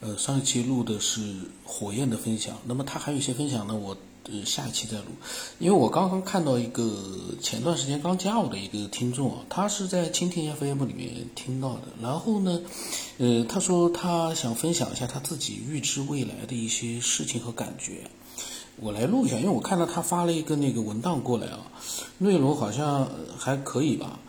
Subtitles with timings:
[0.00, 1.20] 呃，上一期录的是
[1.64, 3.96] 火焰的分享，那么他还有一些分享呢，我
[4.30, 5.06] 呃下一期再录。
[5.58, 7.02] 因为我刚刚看到一个
[7.42, 12.60] 前段时间刚加我的一个听众啊，他是在蜻蜓 FM 里面听到的，然后呢，
[13.18, 18.08] 呃，他说他想分享一下他自己预知未来的一些事情和感觉，
[18.76, 21.66] 我来录一下，因为我看到他发了一个那个文档过来啊，
[22.18, 24.20] 内容好像还可以吧。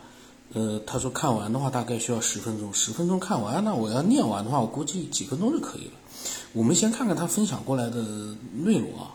[0.52, 5.92] 呃，他说看完的话大概需要十分钟，十分钟看完，那我要念完的话，我估计几分钟就可以了。
[6.52, 9.14] 我们先看看他分享过来的内容啊，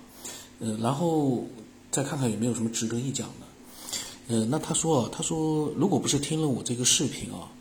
[0.59, 1.43] 呃，然后
[1.91, 4.33] 再看看有没有什么值得一讲的。
[4.33, 7.51] 呃，那他说啊，他说如果不是听了我这个视频啊，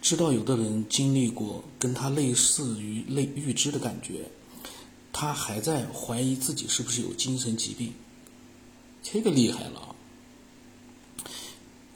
[0.00, 4.30] 知道有的人经历过跟他类似于类预知的感觉，
[5.12, 7.92] 他还在怀疑自己是不是有精神疾病，
[9.02, 9.95] 这个厉害了啊。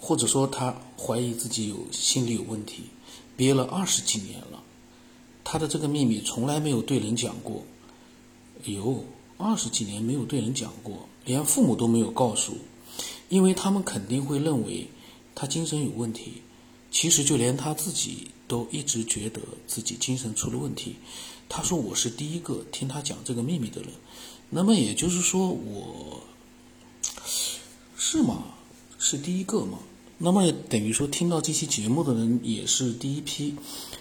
[0.01, 2.85] 或者说他怀疑自己有心理有问题，
[3.37, 4.63] 憋了二十几年了，
[5.45, 7.63] 他的这个秘密从来没有对人讲过。
[8.65, 9.05] 有
[9.39, 12.57] 二十几年没有对人讲过，连父母都没有告诉，
[13.29, 14.89] 因为他们肯定会认为
[15.35, 16.43] 他精神有问题。
[16.91, 20.97] 其实就连他自己都一直觉得自己精神出了问题。
[21.49, 23.91] 他说我是第一个听他讲这个秘密的人，
[24.49, 26.21] 那么也就是说我
[27.97, 28.43] 是吗？
[28.99, 29.79] 是第一个吗？
[30.23, 33.57] 那么等于说，听到这期节目的人也是第一批，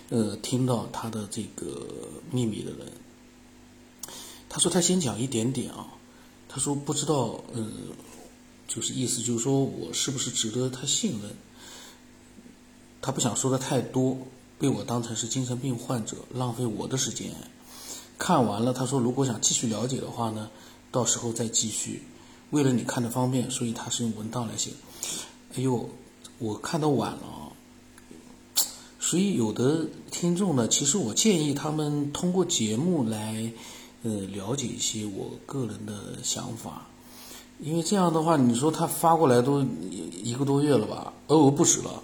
[0.09, 1.88] 呃，听到他的这个
[2.30, 2.92] 秘密的人。
[4.50, 5.88] 他说他先讲一点点啊，
[6.50, 7.72] 他说不知道，呃，
[8.67, 11.31] 就是意思就是说我是不是值得他信任？
[13.02, 14.17] 他不想说的太多，
[14.59, 17.31] 被我当成是精神病患者，浪费我的时间。
[18.17, 20.52] 看完了，他说如果想继续了解的话呢，
[20.92, 22.03] 到时候再继续。
[22.50, 24.72] 为了你看的方便，所以他是用文档来写。
[25.56, 25.90] 哎呦。
[26.40, 27.52] 我看到晚了，
[28.98, 33.52] 所以有的听众呢，其实我建议他们通过节目来，
[34.04, 36.88] 呃，了解一些我个人的想法，
[37.59, 39.62] 因为这样的话，你说他发过来都
[40.24, 41.12] 一个多月了吧？
[41.28, 42.02] 哦，不止了，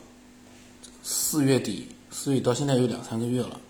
[1.01, 3.61] 四月底，四月到现在有两三个月了。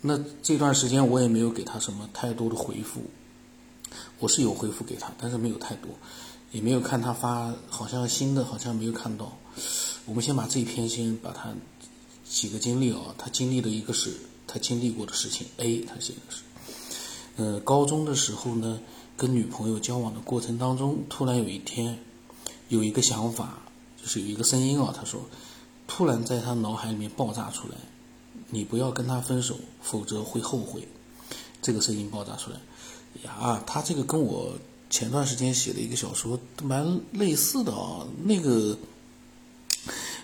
[0.00, 3.02] 那这段时间我也没有给他什么太多的回复，
[4.18, 5.90] 我是有回复给他，但是没有太多。
[6.56, 9.36] 也没有看他发，好像新的好像没有看到。
[10.06, 11.52] 我们先把这一篇先把他
[12.26, 15.46] 几个经历啊，他经历的一个是他经历过的事情。
[15.58, 16.42] A 他写的是，
[17.36, 18.80] 呃，高中的时候呢，
[19.18, 21.98] 跟女朋友交往的过程当中，突然有一天
[22.70, 23.58] 有一个想法，
[24.00, 25.20] 就是有一个声音啊，他说，
[25.86, 27.74] 突然在他脑海里面爆炸出来，
[28.48, 30.88] 你不要跟他分手，否则会后悔。
[31.60, 32.56] 这个声音爆炸出来，
[33.24, 34.54] 呀，他这个跟我。
[34.88, 38.78] 前段时间写的一个小说蛮类似的啊，那个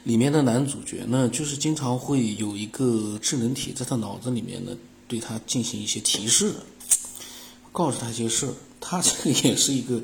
[0.05, 4.77] 里面的男主角呢，就是经常会有一个智能体在他脑子里面呢，
[5.09, 6.55] 对他进行一些提示，
[7.73, 8.49] 告诉他一些事。
[8.85, 10.03] 他这个也是一个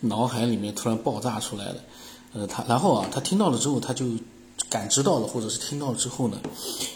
[0.00, 1.84] 脑海里面突然爆炸出来的，
[2.32, 4.06] 呃，他然后啊，他听到了之后，他就
[4.70, 6.40] 感知到了，或者是听到了之后呢，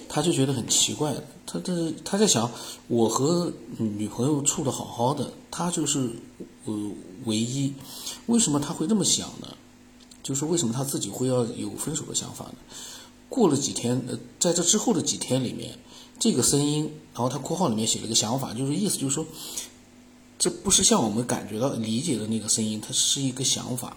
[0.08, 1.14] 他就觉得很奇怪，
[1.46, 2.50] 他的他在想，
[2.88, 6.10] 我和女朋友处的好好的，他就是。
[6.64, 6.72] 呃，
[7.24, 7.74] 唯一，
[8.26, 9.48] 为什么他会这么想呢？
[10.22, 12.54] 就是为什么他自己会要有分手的想法呢？
[13.28, 15.76] 过了几天，呃，在这之后的几天里面，
[16.20, 19.26] 这个声音，然后他括号里面写了个想法，就是意思就是说，
[20.38, 23.96] 这不是像我们感觉到理解的那个声音，它是一个想法。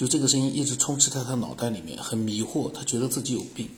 [0.00, 3.68] 就这个声音一直充斥在他脑袋里面，很迷惑，他觉得自己有病。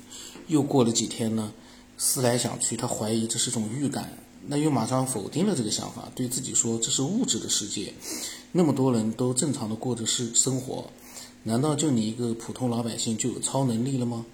[0.47, 1.53] 又过了几天呢，
[1.99, 4.17] 思来想去，他怀疑这是种预感。
[4.47, 7.93] 那又马上否定了这个想法，对自己说这是物质的世界，
[8.53, 10.89] 那么多人都正常的过着是生活，
[11.43, 14.25] 难道就你一个普通老百姓就有超能力了吗？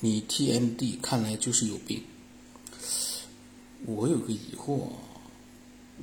[0.00, 2.02] 你 TMD 看来就是有病。
[3.86, 4.88] 我有个疑惑，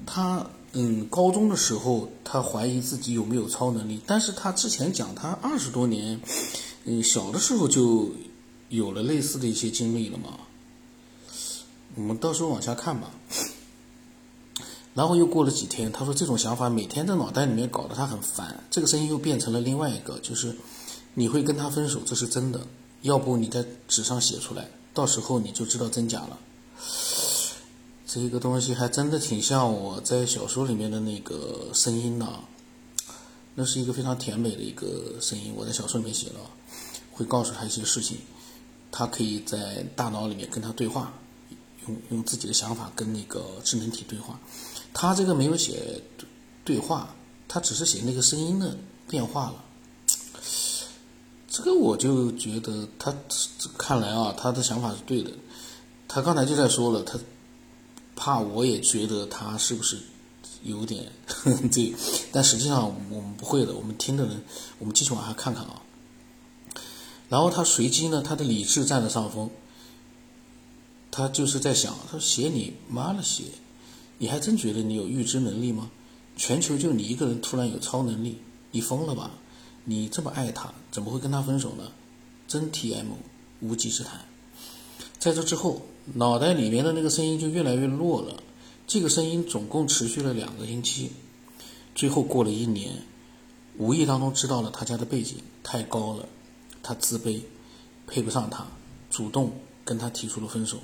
[0.05, 6.21] 他嗯，高中的时候他怀疑自己有没有超能力，但是他之前讲他二十多年，
[6.85, 8.11] 嗯，小的时候就
[8.69, 10.39] 有了类似的一些经历了嘛。
[11.95, 13.11] 我们到时候往下看吧。
[14.93, 18.63] 然后又过了几天，他说这种想法每天在脑袋里面搞得他很烦。
[18.69, 20.55] 这个声音又变成了另外一个，就是
[21.13, 22.61] 你会跟他分手，这是真的。
[23.02, 26.37] 要不你在纸上写出来，到时候你就知道真假了。
[28.11, 32.40] 这个东西还真的挺像我在小说里面的那个声音呢。
[33.53, 36.40] 那是一个非常甜美的一个声音，我在小说里面写了，
[37.11, 38.17] 会告诉他一些事情，
[38.91, 41.14] 他可以在大脑里面跟他对话。
[41.88, 44.40] 用用自己的想法跟那个智能体对话，
[44.91, 46.02] 他这个没有写
[46.66, 47.14] 对话，
[47.47, 48.76] 他只是写那个声音的
[49.08, 49.64] 变化了。
[51.47, 53.14] 这个我就觉得他
[53.78, 55.29] 看来啊，他的想法是对的。
[56.08, 57.20] 他刚才就在说了，他
[58.21, 59.97] 怕我也觉得他是不是
[60.61, 61.09] 有点
[61.71, 61.95] 这，
[62.33, 64.43] 但实际上我们不会的，我们听的人，
[64.77, 65.81] 我们继续往下看看啊。
[67.29, 69.49] 然后他随机呢，他的理智占了上风，
[71.09, 73.45] 他就是在想，他说写你妈了写，
[74.17, 75.89] 你还真觉得你有预知能力吗？
[76.35, 79.31] 全球就你一个人突然有超能力，你疯了吧？
[79.85, 81.89] 你这么爱他，怎么会跟他分手呢？
[82.49, 83.13] 真 T M，
[83.61, 84.25] 无稽之谈。
[85.17, 85.81] 在这之后，
[86.14, 88.35] 脑袋里面的那个声音就越来越弱了。
[88.88, 91.11] 这个声音总共持续了两个星期，
[91.94, 93.03] 最后过了一年，
[93.78, 96.26] 无意当中知道了他家的背景太高了。
[96.82, 97.41] 他自卑，
[98.08, 98.66] 配不上他，
[99.11, 99.52] 主动
[99.85, 100.78] 跟他提出了分手。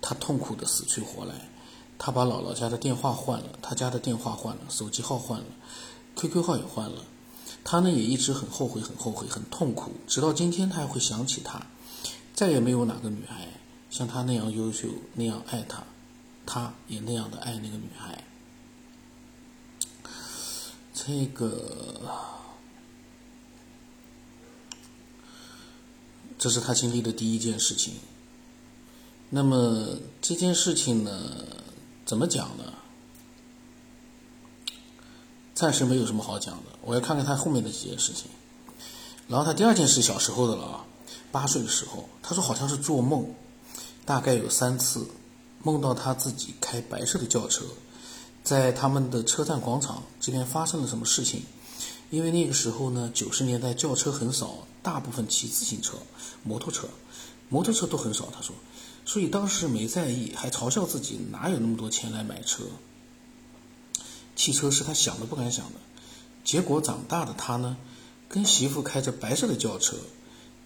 [0.00, 1.34] 他痛苦的死去活来，
[1.96, 5.46] 他把姥姥家的电话换了，他家的电话换了，手机号换了
[6.16, 7.04] ，QQ 号也换了。
[7.62, 9.92] 他呢也一直很后悔，很后悔，很痛苦。
[10.06, 11.62] 直到今天，他还会想起他。
[12.34, 13.46] 再也没有哪个女孩
[13.94, 15.84] 像他那样优秀，那样爱他，
[16.44, 18.24] 他也那样的爱那个女孩。
[20.92, 22.00] 这个。
[26.36, 27.94] 这是他经历的第一件事情。
[29.30, 31.46] 那么这件事情呢，
[32.04, 32.72] 怎么讲呢？
[35.54, 36.70] 暂时没有什么好讲的。
[36.82, 38.28] 我要看看他后面的几件事情。
[39.28, 40.84] 然后他第二件事小时候的了啊，
[41.30, 43.32] 八岁的时候，他说好像是做梦，
[44.06, 45.06] 大概有三次，
[45.62, 47.64] 梦到他自己开白色的轿车，
[48.42, 51.42] 在他们的车站广场这边发生了什么事情。
[52.10, 55.96] 因为那个时候呢，九十年代轿车很少，大部分骑自行车、
[56.44, 56.88] 摩托车，
[57.48, 58.28] 摩托车都很少。
[58.30, 58.54] 他说，
[59.04, 62.64] 所以当时没在意，还嘲笑自己哪有那么多钱来买车。
[64.36, 65.80] 汽车是他想都不敢想的。
[66.44, 67.76] 结果长大的他呢，
[68.28, 69.96] 跟媳妇开着白色的轿车，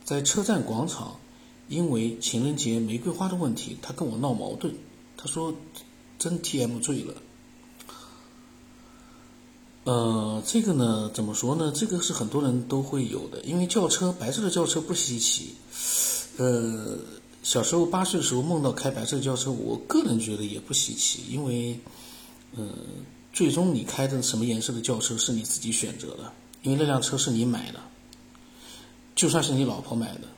[0.05, 1.19] 在车站广场，
[1.69, 4.75] 因为情人节玫瑰花的问题，他跟我闹矛盾。
[5.17, 5.55] 他说，
[6.19, 7.15] 真 T M 醉了。
[9.85, 11.73] 呃，这个呢，怎么说呢？
[11.75, 15.55] 这个是很多人都会有的，因为轿车白色的轿车不稀奇。
[16.37, 16.99] 呃，
[17.43, 21.81] 小时候八岁的时候梦到开白色轿车，我个人觉得也不稀奇，因为，
[22.57, 22.69] 呃，
[23.33, 26.33] 最终你开的什么颜色的轿车是你自己选择的，
[26.63, 27.81] 因为那辆车是你买的，
[29.15, 30.29] 就算是你老婆买的，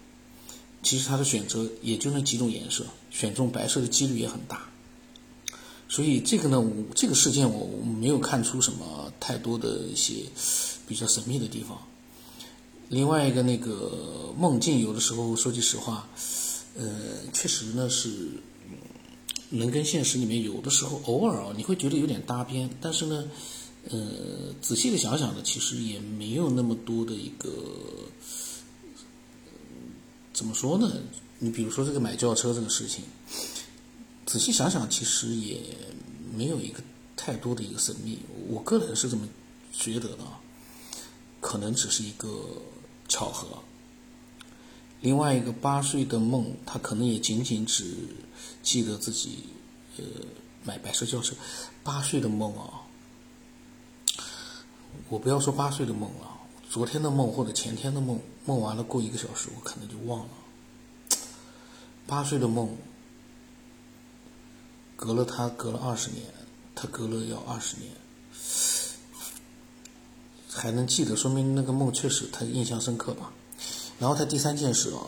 [0.82, 4.66] 其实她的选择也就那几种颜色，选中白色的几率也很大。
[5.88, 10.22] 所以这个呢，我这个事件我没有看出什么太多的一些
[10.86, 11.76] 比较神秘的地方。
[12.88, 16.08] 另外一个那个梦境，有的时候说句实话，
[16.76, 16.88] 呃，
[17.32, 18.28] 确实呢是
[19.48, 22.70] 能跟现实里面有的时候偶尔啊，你会觉得有点搭边。
[22.80, 23.28] 但是呢，
[23.90, 23.98] 呃，
[24.60, 27.50] 仔细的想想呢，其实也没有那么多的一个
[30.32, 30.92] 怎么说呢？
[31.38, 33.04] 你比如说这个买轿车这个事情。
[34.26, 35.60] 仔细想想，其实也
[36.32, 36.80] 没有一个
[37.16, 39.28] 太多的一个神秘，我个人是这么
[39.72, 40.18] 觉得的，
[41.40, 42.28] 可能只是一个
[43.08, 43.58] 巧合。
[45.00, 47.92] 另外一个八岁的梦，他可能也仅仅只
[48.62, 49.40] 记得自己
[49.96, 50.04] 呃
[50.62, 51.34] 买白色轿车。
[51.82, 52.86] 八岁的梦啊，
[55.08, 56.39] 我不要说八岁的梦了，
[56.70, 60.28] 昨天的梦或者前天的梦，梦完了过一个小时，我可能就忘了。
[62.06, 62.76] 八岁的梦。
[64.94, 66.22] 隔了他隔了二十年，
[66.74, 67.90] 他隔了要二十年，
[70.48, 73.32] 还能记得，说明那个梦确实他印象深刻吧。
[73.98, 75.00] 然后他第三件事啊，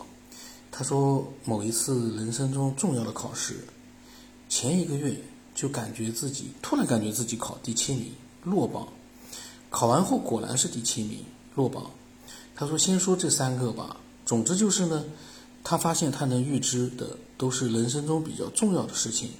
[0.70, 3.68] 他说某一次人生中重要的考试，
[4.48, 5.14] 前一个月
[5.54, 8.88] 就感觉自己突然感觉自己考第七名落榜，
[9.68, 11.22] 考完后果然是第七名
[11.54, 11.90] 落榜。
[12.54, 15.04] 他说先说这三个吧，总之就是呢，
[15.64, 19.30] 他发现他能预知的都是人生中比较重要的事情。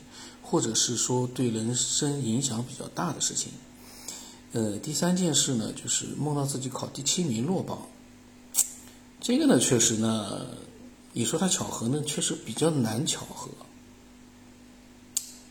[0.45, 3.52] 或者是说对人生影响比较大的事情，
[4.52, 7.78] 呃，第三件事呢，就是梦到自己考第七名落榜，
[9.19, 10.47] 这个呢，确实呢，
[11.14, 13.49] 你说它巧合呢，确实比较难巧合，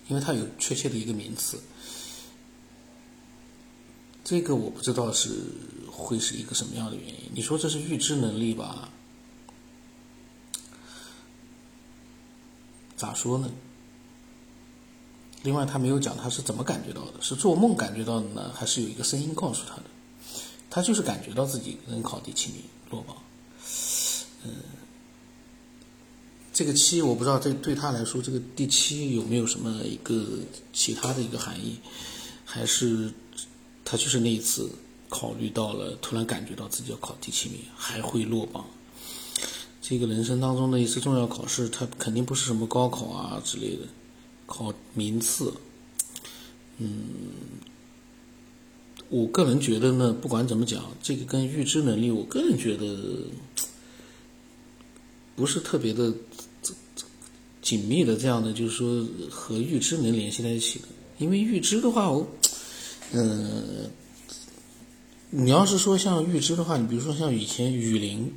[0.08, 1.58] 因为它有确切的一个名词，
[4.24, 5.30] 这个我不知道是
[5.91, 7.29] 会是一个什么样的原因。
[7.33, 8.89] 你说这是预知能力吧？
[12.95, 13.50] 咋说呢？
[15.43, 19.83] 另外，他没有讲他是怎么感觉到的，是做梦感觉到的呢，还是有一个声音告诉他的？
[20.69, 23.17] 他就是感觉到自己能考第七名落榜。
[24.43, 24.51] 嗯，
[26.53, 30.39] 这个七我不知道对对他来说，这个第七有没有什么一个
[30.71, 31.79] 其他的一个含义？
[32.45, 33.12] 还是
[33.83, 34.69] 他就是那一次
[35.12, 38.65] 考虑到了，突然感觉到自己要考第七名还会落榜？
[39.82, 43.82] 这个人生当中的一次重要考试，它肯定不是什么高考啊之类的，
[44.46, 45.53] 考名次。
[46.77, 47.10] 嗯，
[49.10, 53.25] 我个人觉得呢，不管怎么讲，这个跟预知能力，我个人觉得
[55.36, 56.13] 不是特别的
[57.62, 60.86] 紧密的这样的，就是说和预知能联系在一起的。
[61.18, 62.25] 因为预知的话，我，
[63.12, 63.91] 嗯。
[65.33, 68.29] 你要是说像预知的话，你比如说像以前雨林，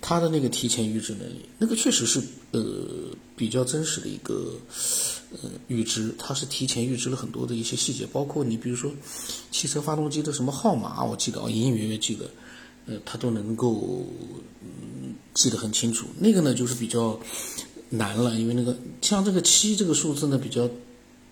[0.00, 4.54] 他的那个提前预知能力，那个确实是呃比较真实的一个
[5.42, 8.90] 呃预知，它是提前预知了很多的一些细节，包括你比如说
[9.50, 12.30] 汽车发动机的什么号码，我记得啊隐隐约约记得，
[12.86, 14.02] 呃，他都能够
[14.62, 16.06] 嗯记得很清楚。
[16.18, 17.20] 那个呢就是比较
[17.90, 20.66] 难了，因为那个像这个七这个数字呢比较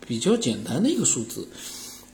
[0.06, 1.48] 比较简单的一个数字。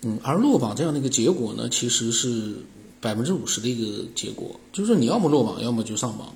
[0.03, 2.57] 嗯，而落榜这样的一个结果呢，其实是
[3.01, 6.35] 百分之五十的一个结果，就是说你要么落榜，要么就上榜。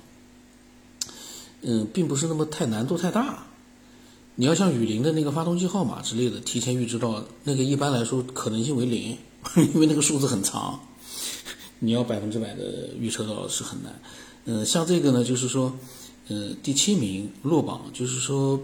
[1.61, 3.47] 嗯，并不是那么太难度太大。
[4.35, 9.17] 你要像雨林的那个发动机号码之类的，提前预知到那个，一般来说可能性为零，
[9.73, 10.79] 因为那个数字很长，
[11.79, 13.99] 你要百分之百的预测到是很难。
[14.45, 15.73] 嗯，像这个呢，就是说，
[16.27, 18.59] 嗯，第七名落榜，就是说。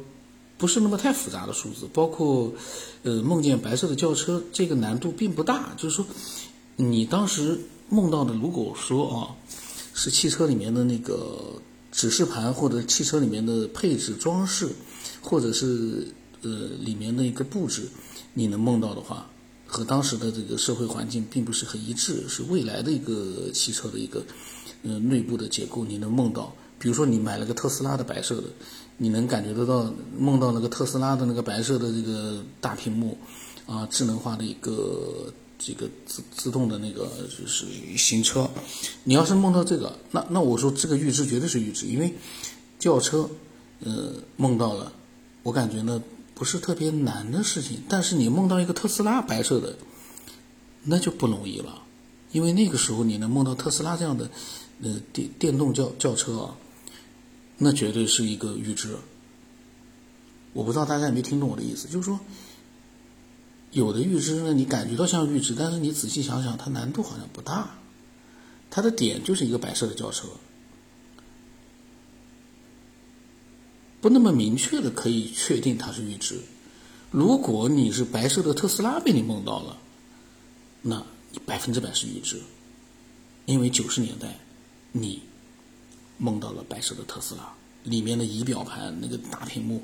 [0.62, 2.54] 不是那么太复杂的数字，包括，
[3.02, 5.74] 呃，梦见白色的轿车，这个难度并不大。
[5.76, 6.06] 就是说，
[6.76, 9.34] 你当时梦到的，如果说啊，
[9.96, 11.60] 是汽车里面的那个
[11.92, 14.70] 指示盘，或者汽车里面的配置装饰，
[15.20, 16.14] 或者是
[16.44, 17.90] 呃里面的一个布置，
[18.36, 19.28] 你能梦到的话，
[19.66, 24.24] 和当时的这个社会环境并不是很一致，是未来的一个汽车的一个
[24.84, 26.54] 呃内部的结构，你能梦到。
[26.78, 28.44] 比如说，你买了个特斯拉的白色的。
[29.04, 33.18] 你能感觉得到，梦到那个特斯拉的那个白色的这个大屏幕，
[33.66, 37.66] 啊，智能化的一个这个自自动的那个就是
[37.98, 38.48] 行车。
[39.04, 42.14] 你要是梦到这个，那那我说这个预知绝对是预知，因为
[42.78, 43.28] 轿车，
[43.80, 44.94] 呃，梦到了，
[45.42, 46.00] 我感觉呢
[46.36, 47.82] 不是特别难的事情。
[47.90, 49.76] 但是你梦到一个特斯拉白色的，
[50.84, 51.82] 那就不容易了，
[52.32, 54.30] 因为那个时候你能梦到特斯拉这样的，
[54.84, 56.56] 呃，电电动轿轿车啊。
[57.64, 58.98] 那绝对是一个预知。
[60.52, 62.20] 我不知道大家有没有听懂我的意思，就是说，
[63.70, 67.78] 有的预知呢，你感觉到像预知，但是你仔细想想，它难度好像不大。
[68.72, 70.28] 它的点就是一个白色的轿车，
[74.02, 76.40] 不那么明确的可以确定它是预知。
[77.12, 79.78] 如果你是白色的特斯拉被你梦到了，
[80.82, 82.42] 那你百分之百是预知，
[83.46, 84.40] 因为九十年代
[84.94, 85.22] 你。
[86.22, 87.52] 梦到了白色的特斯拉，
[87.84, 89.82] 里面的仪表盘那个大屏幕，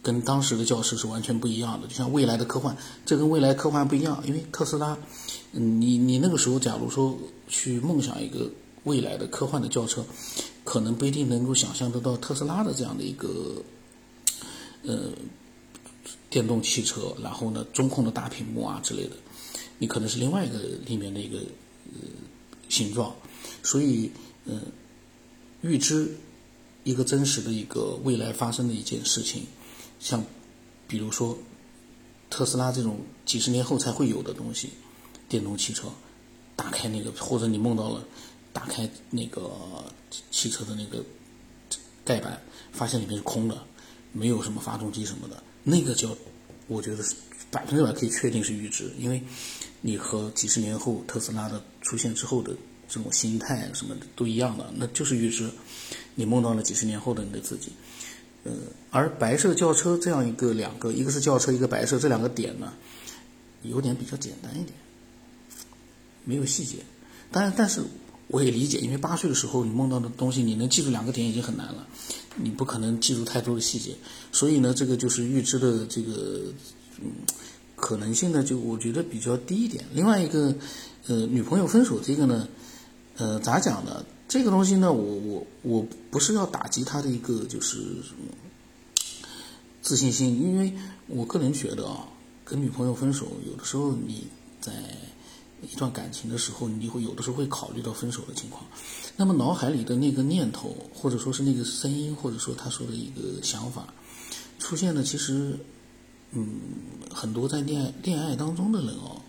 [0.00, 1.86] 跟当时的教室是完全不一样的。
[1.86, 4.96] 就像未来的科幻，这跟未来科幻不一样，因为特斯拉，
[5.52, 8.50] 嗯，你你那个时候假如说去梦想一个
[8.84, 10.02] 未来的科幻的轿车，
[10.64, 13.62] 可能不一定能够想象得到特斯拉的这样的一个，
[14.82, 15.10] 呃，
[16.30, 19.16] 电动汽车，然后呢中控的大屏幕啊之类的，
[19.76, 21.36] 你可能是另外一个里面的一个
[21.92, 22.00] 呃
[22.70, 23.14] 形状，
[23.62, 24.10] 所以
[24.46, 24.62] 嗯。
[25.66, 26.16] 预知
[26.84, 29.44] 一个真实的一个未来发生的一件事情，
[29.98, 30.24] 像
[30.86, 31.36] 比如说
[32.30, 34.70] 特斯拉这种几十年后才会有的东西，
[35.28, 35.88] 电动汽车，
[36.54, 38.04] 打开那个或者你梦到了
[38.52, 39.50] 打开那个
[40.30, 41.04] 汽车的那个
[42.04, 42.40] 盖板，
[42.72, 43.60] 发现里面是空的，
[44.12, 46.16] 没有什么发动机什么的，那个叫
[46.68, 47.14] 我觉得是
[47.50, 49.20] 百分之百可以确定是预知，因为
[49.80, 52.54] 你和几十年后特斯拉的出现之后的。
[52.88, 55.50] 这种心态什么的都一样的，那就是预知，
[56.14, 57.72] 你梦到了几十年后的你的自己。
[58.44, 58.52] 呃，
[58.90, 62.72] 而白色轿车这样一个两个，一个是轿车，一个白色，这两个点呢，
[63.62, 64.72] 有点比较简单一点，
[66.24, 66.76] 没有细节。
[67.32, 67.82] 当然，但是
[68.28, 71.84] 我也理解，因为八岁的时候你梦到的东西，你能记住两个点已经很难了，
[72.36, 73.96] 你不可能记住太多的细节。
[74.30, 76.44] 所以呢，这个就是预知的这个
[77.02, 77.10] 嗯
[77.74, 79.84] 可能性呢，就我觉得比较低一点。
[79.92, 80.54] 另外一个，
[81.08, 82.46] 呃，女朋友分手这个呢。
[83.16, 84.04] 呃，咋讲呢？
[84.28, 87.78] 这个东西呢，我我我不是要打击他的一个就是
[89.80, 90.72] 自信心，因为
[91.06, 92.08] 我个人觉得啊，
[92.44, 94.26] 跟女朋友分手，有的时候你
[94.60, 94.72] 在
[95.62, 98.64] 一段感情的时候，你会有的时候会考虑到分手的情况。
[99.16, 103.86] 那么脑海里的那个念头，或者说是那个声音，或者说他说的一个想法
[104.58, 105.58] 出现的，其实，
[106.32, 106.48] 嗯，
[107.10, 109.22] 很多在恋爱恋爱当中的人哦。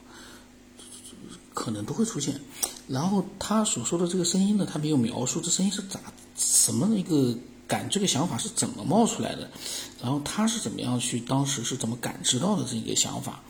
[1.54, 2.40] 可能都会出现，
[2.88, 6.00] 然后他所说的这个声音呢，他没有描述这声音是咋
[6.38, 7.36] 什么一个
[7.68, 9.50] 感，这个想法是怎么冒出来的，
[10.02, 13.42] 然后他是怎么样去当时是怎么感知到的这个想法，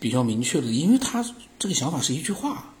[0.00, 1.24] 比较明确的，因为他
[1.58, 2.72] 这个想法是一句话，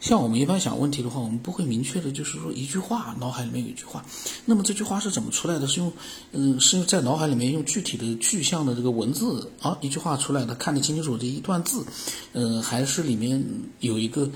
[0.00, 4.04] 像我们一般想问题的话，我们不会明确的，就是说一句话，脑海里面有一句话。
[4.46, 5.66] 那么这句话是怎么出来的？
[5.68, 5.92] 是用，
[6.32, 11.84] 嗯，是在脑海里面用具体的具象的这个文字啊，一句话出来的，看得清清楚楚这一段字，
[12.32, 13.44] 嗯，还是里面
[13.78, 14.28] 有一个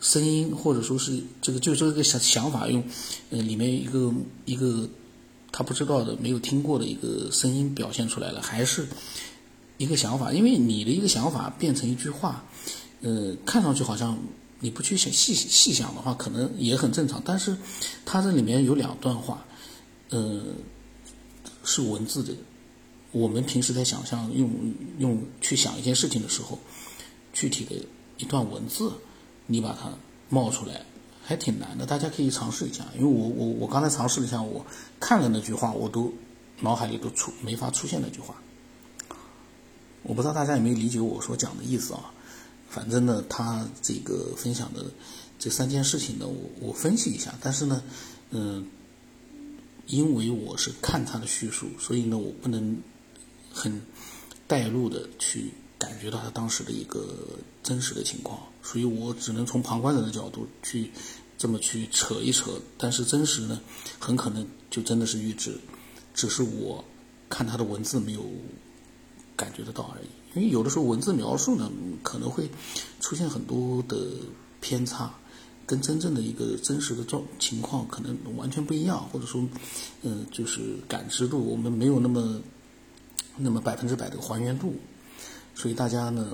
[0.00, 2.82] 声音，或者说是这个就这个想想法用，
[3.30, 4.12] 呃，里面一个
[4.44, 4.88] 一个
[5.52, 8.86] 他不知道的、没有听过的一个声音表现出来了，还是
[9.76, 10.32] 一个想法？
[10.32, 12.44] 因为你的一个想法变成一句话，
[13.02, 14.18] 呃，看上去好像。
[14.60, 17.22] 你不去想细细想的话，可能也很正常。
[17.24, 17.56] 但是，
[18.04, 19.46] 它这里面有两段话，
[20.08, 20.42] 呃，
[21.62, 22.34] 是文字的。
[23.12, 24.50] 我们平时在想象用
[24.98, 26.58] 用去想一件事情的时候，
[27.32, 27.76] 具体的
[28.16, 28.90] 一段文字，
[29.48, 29.90] 你把它
[30.28, 30.84] 冒出来，
[31.24, 31.84] 还挺难的。
[31.84, 32.84] 大家可以尝试一下。
[32.94, 34.64] 因为我我我刚才尝试了一下，我
[35.00, 36.12] 看了那句话，我都
[36.60, 38.36] 脑海里都出没法出现那句话。
[40.04, 42.12] 我不知道大家有没有理解我所讲的意思啊？
[42.70, 44.84] 反正呢，他这个分享的
[45.38, 47.34] 这三件事情呢，我我分析一下。
[47.40, 47.82] 但是呢，
[48.30, 48.66] 嗯，
[49.86, 52.76] 因为我是看他的叙述，所以呢，我不能
[53.50, 53.80] 很
[54.46, 57.06] 带入的去感觉到他当时的一个
[57.62, 60.90] 真实的情况，所以我只能从旁观者的角度去
[61.36, 62.50] 这么去扯一扯。
[62.76, 63.60] 但是真实呢，
[63.98, 65.56] 很可能就真的是预知，
[66.14, 66.84] 只是我
[67.28, 68.24] 看他的文字没有
[69.36, 70.08] 感觉得到而已。
[70.34, 71.70] 因为有的时候文字描述呢，
[72.02, 72.50] 可能会
[73.00, 73.96] 出现很多的
[74.60, 75.14] 偏差，
[75.64, 79.48] 跟真正的一个真实的状情况可能完全不一样，或者说，
[80.02, 82.40] 嗯，就是感知度我们没有那么
[83.36, 84.74] 那么百分之百的还原度，
[85.58, 86.24] 所以大家呢，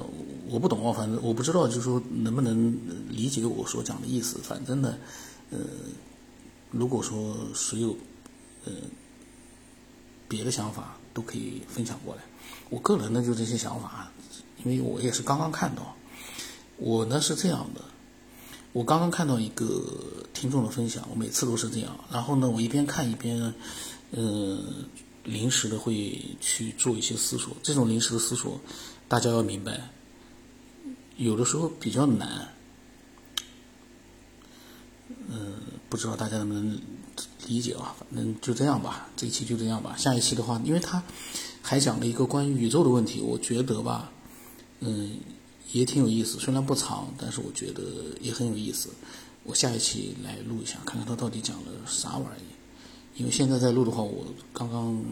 [0.50, 2.78] 我不懂啊，反正我不知道，就是说能不能
[3.09, 4.38] 理解我所讲的意思。
[4.43, 4.99] 反正呢，
[5.50, 5.59] 呃，
[6.71, 7.97] 如果说谁有
[8.66, 8.73] 呃
[10.28, 12.21] 别的想法，都可以分享过来。
[12.69, 14.12] 我个人呢就这些想法，
[14.62, 15.97] 因为我也是刚刚看到，
[16.76, 17.81] 我呢是这样的，
[18.75, 23.54] 我刚刚看到一个听众的分享，我每次都是这样，然后呢我一边看一边，
[24.11, 24.62] 呃，
[25.25, 28.61] 临时的会去做一些思索，这种临时的思索，
[29.08, 29.90] 大家要明白，
[31.16, 32.49] 有的时候比较难，
[35.28, 35.54] 嗯，
[35.88, 36.80] 不知道大家能不能
[37.47, 37.95] 理解啊？
[37.99, 41.02] 反正就这样吧，这一期就这样吧，下一期的话，因为他。
[41.67, 44.12] 还讲了一个关于宇宙的问题，我觉得吧，
[44.80, 45.19] 嗯，
[45.73, 46.38] 也挺有意思。
[46.38, 47.82] 虽然不长，但是我觉得
[48.21, 48.90] 也很有意思。
[49.45, 52.43] 我下一期来录一下，看看他到底讲了啥玩意。
[53.19, 55.02] 因为现在在录的话，我刚刚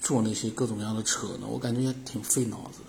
[0.00, 2.80] 做那些各种各样的扯呢，我感觉也挺费脑子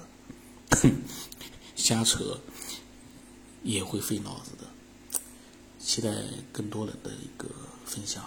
[0.81, 0.89] 的，
[1.75, 2.39] 瞎扯
[3.63, 4.65] 也会费脑子的。
[5.79, 6.09] 期待
[6.51, 7.49] 更多人的一个
[7.85, 8.23] 分享。